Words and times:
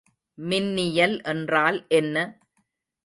மின்னியல் 0.37 1.15
என்றால் 1.23 1.79
என்ன? 1.91 2.25